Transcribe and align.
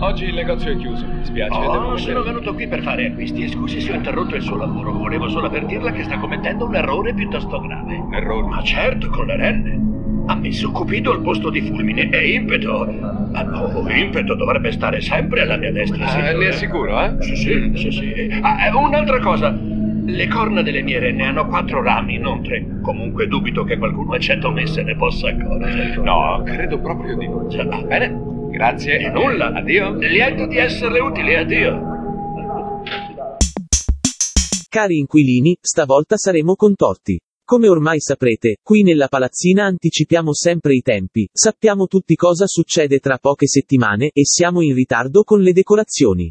Oggi 0.00 0.24
il 0.26 0.34
negozio 0.34 0.72
è 0.72 0.76
chiuso, 0.76 1.06
mi 1.06 1.24
spiace. 1.24 1.58
devo 1.60 1.72
Oh, 1.72 1.92
uscire. 1.92 2.12
sono 2.12 2.24
venuto 2.24 2.52
qui 2.54 2.66
per 2.66 2.82
fare 2.82 3.06
acquisti 3.06 3.44
e 3.44 3.48
scusi 3.48 3.80
se 3.80 3.92
ho 3.92 3.94
interrotto 3.94 4.34
il 4.34 4.42
suo 4.42 4.56
lavoro. 4.56 4.92
Volevo 4.92 5.28
solo 5.28 5.46
avvertirla 5.46 5.92
che 5.92 6.02
sta 6.04 6.18
commettendo 6.18 6.66
un 6.66 6.74
errore 6.74 7.14
piuttosto 7.14 7.60
grave. 7.60 7.94
Un 7.96 8.12
errore? 8.14 8.46
Ma 8.48 8.62
certo, 8.62 9.08
con 9.08 9.26
le 9.26 9.36
renne. 9.36 9.92
Ha 10.26 10.34
messo 10.36 10.70
Cupido 10.72 11.12
al 11.12 11.20
posto 11.20 11.50
di 11.50 11.60
Fulmine 11.62 12.08
e 12.10 12.32
Impeto. 12.32 12.86
Ma 13.32 13.42
no, 13.42 13.86
Impeto 13.88 14.34
dovrebbe 14.34 14.72
stare 14.72 15.00
sempre 15.00 15.42
alla 15.42 15.56
mia 15.56 15.70
destra. 15.72 16.04
Ah, 16.06 16.32
ne 16.32 16.48
è 16.48 16.52
sicuro, 16.52 17.00
eh? 17.00 17.16
Sì, 17.20 17.36
sì, 17.36 17.72
sì, 17.74 17.90
sì. 17.90 18.38
Ah, 18.42 18.66
eh, 18.66 18.70
un'altra 18.72 19.20
cosa. 19.20 19.56
Le 20.06 20.26
corna 20.28 20.60
delle 20.62 20.82
mie 20.82 20.98
renne 20.98 21.24
hanno 21.26 21.46
quattro 21.46 21.82
rami, 21.82 22.18
non 22.18 22.42
tre. 22.42 22.66
Comunque 22.82 23.26
dubito 23.26 23.64
che 23.64 23.78
qualcuno 23.78 24.14
eccetto 24.14 24.50
me 24.50 24.66
se 24.66 24.82
ne 24.82 24.96
possa 24.96 25.28
accorgere. 25.28 25.96
No, 26.02 26.42
credo 26.44 26.78
proprio 26.78 27.16
di 27.16 27.26
no. 27.28 27.48
Cioè, 27.48 27.64
va 27.64 27.78
bene. 27.82 28.32
Grazie. 28.54 28.98
Di 28.98 29.10
nulla. 29.10 29.52
Addio. 29.52 29.94
Lieto 29.94 30.46
di 30.46 30.58
esserle 30.58 31.00
utile, 31.00 31.38
addio. 31.38 31.92
Cari 34.68 34.98
inquilini, 34.98 35.58
stavolta 35.60 36.16
saremo 36.16 36.54
contorti. 36.54 37.18
Come 37.44 37.68
ormai 37.68 37.98
saprete, 37.98 38.58
qui 38.62 38.82
nella 38.82 39.08
palazzina 39.08 39.64
anticipiamo 39.64 40.32
sempre 40.32 40.74
i 40.74 40.82
tempi, 40.82 41.28
sappiamo 41.32 41.86
tutti 41.86 42.14
cosa 42.14 42.46
succede 42.46 43.00
tra 43.00 43.18
poche 43.18 43.48
settimane 43.48 44.10
e 44.12 44.24
siamo 44.24 44.62
in 44.62 44.74
ritardo 44.74 45.24
con 45.24 45.40
le 45.40 45.52
decorazioni. 45.52 46.28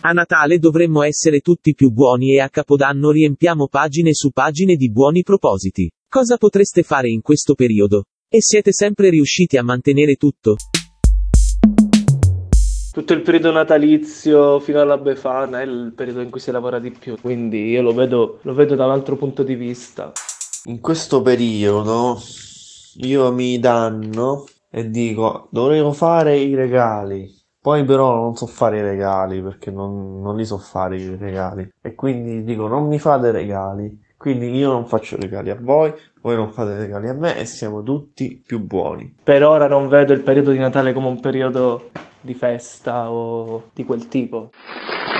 A 0.00 0.10
Natale 0.10 0.58
dovremmo 0.58 1.02
essere 1.02 1.40
tutti 1.40 1.74
più 1.74 1.90
buoni 1.90 2.34
e 2.34 2.40
a 2.40 2.48
Capodanno 2.48 3.10
riempiamo 3.10 3.68
pagine 3.68 4.12
su 4.12 4.30
pagine 4.30 4.74
di 4.74 4.90
buoni 4.90 5.22
propositi. 5.22 5.88
Cosa 6.08 6.36
potreste 6.36 6.82
fare 6.82 7.08
in 7.08 7.22
questo 7.22 7.54
periodo? 7.54 8.02
E 8.30 8.42
siete 8.42 8.72
sempre 8.72 9.08
riusciti 9.08 9.56
a 9.56 9.62
mantenere 9.62 10.16
tutto? 10.16 10.56
Tutto 12.92 13.12
il 13.14 13.22
periodo 13.22 13.50
natalizio 13.52 14.60
fino 14.60 14.82
alla 14.82 14.98
Befana 14.98 15.62
è 15.62 15.64
il 15.64 15.94
periodo 15.96 16.20
in 16.20 16.28
cui 16.28 16.38
si 16.38 16.50
lavora 16.50 16.78
di 16.78 16.90
più, 16.90 17.16
quindi 17.18 17.70
io 17.70 17.80
lo 17.80 17.94
vedo, 17.94 18.40
lo 18.42 18.52
vedo 18.52 18.74
da 18.74 18.84
un 18.84 18.90
altro 18.90 19.16
punto 19.16 19.42
di 19.42 19.54
vista. 19.54 20.12
In 20.64 20.80
questo 20.80 21.22
periodo 21.22 22.20
io 22.96 23.32
mi 23.32 23.58
danno 23.58 24.44
e 24.70 24.90
dico 24.90 25.48
dovevo 25.50 25.92
fare 25.92 26.36
i 26.36 26.54
regali. 26.54 27.34
Poi 27.58 27.82
però 27.86 28.14
non 28.14 28.36
so 28.36 28.46
fare 28.46 28.76
i 28.76 28.82
regali 28.82 29.40
perché 29.40 29.70
non, 29.70 30.20
non 30.20 30.36
li 30.36 30.44
so 30.44 30.58
fare 30.58 30.98
i 30.98 31.16
regali. 31.16 31.66
E 31.80 31.94
quindi 31.94 32.44
dico 32.44 32.66
non 32.66 32.88
mi 32.88 32.98
fate 32.98 33.30
regali. 33.30 34.06
Quindi 34.18 34.52
io 34.56 34.72
non 34.72 34.86
faccio 34.86 35.16
regali 35.16 35.48
a 35.48 35.56
voi, 35.60 35.92
voi 36.22 36.34
non 36.34 36.50
fate 36.50 36.76
regali 36.76 37.08
a 37.08 37.14
me 37.14 37.38
e 37.38 37.44
siamo 37.44 37.84
tutti 37.84 38.42
più 38.44 38.58
buoni. 38.58 39.14
Per 39.22 39.44
ora 39.44 39.68
non 39.68 39.86
vedo 39.86 40.12
il 40.12 40.22
periodo 40.22 40.50
di 40.50 40.58
Natale 40.58 40.92
come 40.92 41.06
un 41.06 41.20
periodo 41.20 41.90
di 42.20 42.34
festa 42.34 43.12
o 43.12 43.70
di 43.72 43.84
quel 43.84 44.08
tipo. 44.08 44.50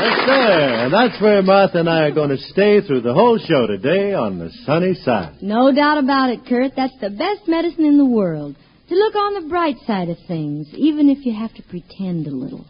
Yes, 0.00 0.24
sir. 0.24 0.84
And 0.84 0.92
that's 0.92 1.20
where 1.20 1.42
Martha 1.42 1.78
and 1.78 1.88
I 1.88 2.06
are 2.06 2.12
going 2.12 2.30
to 2.30 2.42
stay 2.50 2.82
through 2.82 3.02
the 3.02 3.12
whole 3.12 3.38
show 3.38 3.68
today 3.68 4.14
on 4.14 4.38
the 4.38 4.50
sunny 4.64 4.94
side. 4.94 5.40
No 5.42 5.72
doubt 5.72 5.98
about 5.98 6.30
it, 6.30 6.44
Kurt. 6.44 6.74
That's 6.74 6.98
the 6.98 7.10
best 7.10 7.46
medicine 7.46 7.84
in 7.84 7.98
the 7.98 8.04
world. 8.04 8.56
To 8.88 8.94
look 8.96 9.14
on 9.14 9.34
the 9.34 9.48
bright 9.48 9.76
side 9.86 10.08
of 10.08 10.18
things, 10.26 10.66
even 10.74 11.08
if 11.08 11.24
you 11.24 11.34
have 11.34 11.54
to 11.54 11.62
pretend 11.62 12.26
a 12.26 12.30
little. 12.30 12.64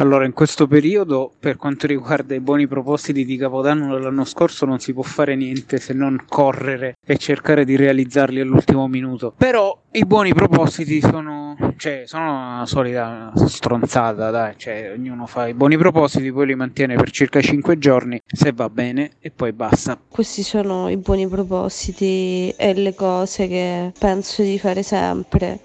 Allora, 0.00 0.24
in 0.24 0.32
questo 0.32 0.68
periodo, 0.68 1.32
per 1.40 1.56
quanto 1.56 1.88
riguarda 1.88 2.32
i 2.32 2.38
buoni 2.38 2.68
propositi 2.68 3.24
di 3.24 3.36
Capodanno 3.36 3.94
dell'anno 3.94 4.24
scorso, 4.24 4.64
non 4.64 4.78
si 4.78 4.92
può 4.92 5.02
fare 5.02 5.34
niente 5.34 5.78
se 5.78 5.92
non 5.92 6.22
correre 6.28 6.98
e 7.04 7.16
cercare 7.16 7.64
di 7.64 7.74
realizzarli 7.74 8.38
all'ultimo 8.38 8.86
minuto. 8.86 9.34
Però 9.36 9.76
i 9.90 10.04
buoni 10.04 10.32
propositi 10.32 11.00
sono, 11.00 11.56
cioè, 11.78 12.02
sono 12.06 12.30
una 12.30 12.66
solita 12.66 13.32
stronzata, 13.34 14.30
dai, 14.30 14.54
cioè, 14.56 14.92
ognuno 14.96 15.26
fa 15.26 15.48
i 15.48 15.54
buoni 15.54 15.76
propositi, 15.76 16.30
poi 16.30 16.46
li 16.46 16.54
mantiene 16.54 16.94
per 16.94 17.10
circa 17.10 17.40
5 17.40 17.76
giorni, 17.78 18.20
se 18.24 18.52
va 18.52 18.70
bene, 18.70 19.14
e 19.18 19.32
poi 19.32 19.52
basta. 19.52 19.98
Questi 20.08 20.44
sono 20.44 20.88
i 20.88 20.96
buoni 20.96 21.26
propositi 21.26 22.54
e 22.56 22.72
le 22.72 22.94
cose 22.94 23.48
che 23.48 23.92
penso 23.98 24.42
di 24.42 24.60
fare 24.60 24.84
sempre. 24.84 25.58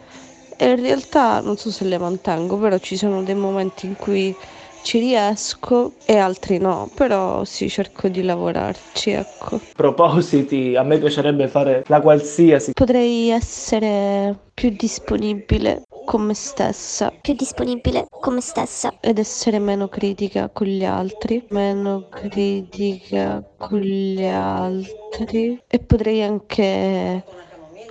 E 0.58 0.70
in 0.70 0.82
realtà 0.82 1.40
non 1.42 1.58
so 1.58 1.72
se 1.72 1.86
le 1.86 1.98
mantengo, 1.98 2.58
però 2.58 2.78
ci 2.78 2.98
sono 2.98 3.24
dei 3.24 3.36
momenti 3.36 3.86
in 3.86 3.96
cui 3.96 4.36
ci 4.84 5.00
riesco 5.00 5.94
e 6.06 6.18
altri 6.18 6.58
no, 6.58 6.90
però 6.94 7.44
sì, 7.46 7.70
cerco 7.70 8.10
di 8.10 8.22
lavorarci, 8.22 9.12
ecco. 9.12 9.60
Propositi, 9.76 10.76
a 10.76 10.84
me 10.84 10.98
piacerebbe 10.98 11.48
fare 11.48 11.84
la 11.88 12.02
qualsiasi. 12.02 12.74
Potrei 12.74 13.30
essere 13.30 14.38
più 14.54 14.70
disponibile 14.70 15.84
con 16.06 16.22
me 16.22 16.34
stessa 16.34 17.12
più 17.22 17.34
disponibile 17.34 18.08
con 18.20 18.34
me 18.34 18.42
stessa. 18.42 18.94
ed 19.00 19.18
essere 19.18 19.60
meno 19.60 19.88
critica 19.88 20.50
con 20.52 20.68
gli 20.68 20.84
altri, 20.84 21.46
meno 21.50 22.08
critica 22.10 23.44
con 23.58 23.80
gli 23.80 24.24
altri 24.26 25.62
e 25.68 25.80
potrei 25.80 26.22
anche 26.24 27.24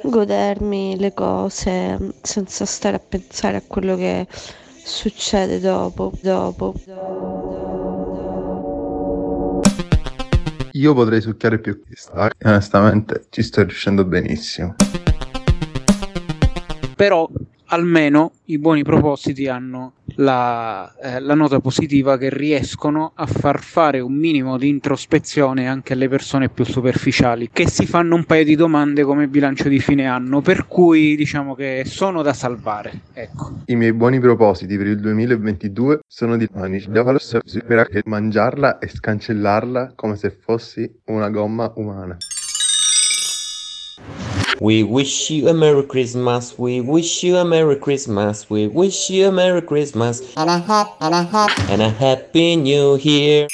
godermi 0.02 0.98
le 0.98 1.12
cose 1.14 2.14
senza 2.22 2.64
stare 2.64 2.96
a 2.96 3.00
pensare 3.00 3.56
a 3.56 3.62
quello 3.66 3.96
che 3.96 4.26
succede 4.84 5.60
dopo, 5.60 6.12
dopo. 6.20 6.74
Io 10.72 10.94
potrei 10.94 11.20
succhiare 11.20 11.58
più 11.58 11.82
che 11.82 11.94
sta. 11.94 12.30
Onestamente 12.44 13.26
ci 13.30 13.42
sto 13.42 13.62
riuscendo 13.62 14.04
benissimo. 14.04 14.74
Però 16.96 17.28
almeno 17.66 18.32
i 18.46 18.58
buoni 18.58 18.82
propositi 18.82 19.48
hanno 19.48 19.92
la, 20.16 20.92
eh, 21.02 21.20
la 21.20 21.34
nota 21.34 21.60
positiva 21.60 22.18
che 22.18 22.30
riescono 22.30 23.12
a 23.14 23.26
far 23.26 23.60
fare 23.60 24.00
un 24.00 24.14
minimo 24.14 24.58
di 24.58 24.68
introspezione 24.68 25.68
anche 25.68 25.92
alle 25.92 26.08
persone 26.08 26.48
più 26.48 26.64
superficiali 26.64 27.48
che 27.52 27.68
si 27.68 27.86
fanno 27.86 28.14
un 28.14 28.24
paio 28.24 28.44
di 28.44 28.56
domande 28.56 29.02
come 29.02 29.28
bilancio 29.28 29.68
di 29.68 29.78
fine 29.78 30.06
anno 30.06 30.40
per 30.40 30.66
cui 30.66 31.16
diciamo 31.16 31.54
che 31.54 31.82
sono 31.86 32.22
da 32.22 32.32
salvare 32.32 33.02
ecco 33.12 33.60
I 33.66 33.76
miei 33.76 33.92
buoni 33.92 34.20
propositi 34.20 34.76
per 34.76 34.86
il 34.86 35.00
2022 35.00 36.00
sono 36.06 36.36
di 36.36 36.48
mangiarla 38.04 38.78
e 38.78 38.88
scancellarla 38.88 39.92
come 39.94 40.16
se 40.16 40.30
fossi 40.30 40.90
una 41.06 41.30
gomma 41.30 41.72
umana. 41.76 42.16
We 44.62 44.84
wish 44.84 45.28
you 45.28 45.48
a 45.48 45.54
Merry 45.54 45.82
Christmas, 45.82 46.56
we 46.56 46.80
wish 46.80 47.24
you 47.24 47.36
a 47.36 47.44
Merry 47.44 47.74
Christmas, 47.74 48.48
we 48.48 48.68
wish 48.68 49.10
you 49.10 49.26
a 49.26 49.32
Merry 49.32 49.60
Christmas 49.60 50.20
And 50.36 50.48
a 50.48 50.58
hap, 50.60 50.86
and 51.00 51.12
a 51.12 51.24
hap. 51.24 51.50
and 51.68 51.82
a 51.82 51.90
Happy 51.90 52.54
New 52.54 52.96
Year. 52.96 53.48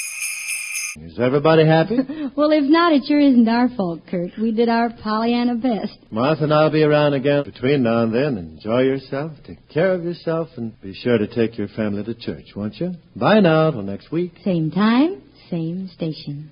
Is 1.01 1.17
everybody 1.19 1.65
happy? 1.65 1.97
Well, 2.35 2.51
if 2.51 2.63
not, 2.65 2.93
it 2.93 3.03
sure 3.07 3.19
isn't 3.19 3.49
our 3.49 3.69
fault, 3.69 4.01
Kurt. 4.07 4.37
We 4.37 4.51
did 4.51 4.69
our 4.69 4.91
Pollyanna 4.91 5.55
best. 5.55 5.97
Martha 6.11 6.43
and 6.43 6.53
I'll 6.53 6.69
be 6.69 6.83
around 6.83 7.15
again 7.15 7.43
between 7.43 7.81
now 7.83 8.03
and 8.03 8.13
then. 8.13 8.37
Enjoy 8.37 8.81
yourself, 8.81 9.31
take 9.47 9.67
care 9.67 9.91
of 9.93 10.03
yourself, 10.03 10.49
and 10.57 10.79
be 10.79 10.93
sure 10.93 11.17
to 11.17 11.25
take 11.27 11.57
your 11.57 11.69
family 11.69 12.03
to 12.03 12.13
church, 12.13 12.55
won't 12.55 12.75
you? 12.79 12.93
Bye 13.15 13.39
now, 13.39 13.71
till 13.71 13.81
next 13.81 14.11
week. 14.11 14.33
Same 14.45 14.69
time, 14.69 15.23
same 15.49 15.89
station. 15.95 16.51